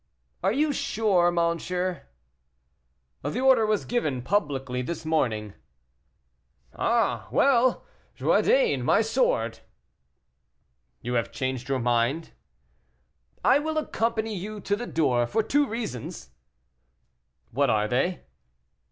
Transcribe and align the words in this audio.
"Are 0.41 0.51
you 0.51 0.73
sure, 0.73 1.29
monsieur?" 1.29 2.07
"The 3.23 3.39
order 3.39 3.67
was 3.67 3.85
given 3.85 4.23
publicly 4.23 4.81
this 4.81 5.05
morning." 5.05 5.53
"Ah, 6.73 7.27
well; 7.31 7.85
Jourdain, 8.15 8.81
my 8.83 9.01
sword." 9.03 9.59
"You 11.01 11.13
have 11.13 11.31
changed 11.31 11.69
your 11.69 11.77
mind?" 11.77 12.31
"I 13.45 13.59
will 13.59 13.77
accompany 13.77 14.33
you 14.35 14.59
to 14.61 14.75
the 14.75 14.87
door, 14.87 15.27
for 15.27 15.43
two 15.43 15.67
reasons." 15.67 16.31
"What 17.51 17.69
are 17.69 17.87
they?" 17.87 18.23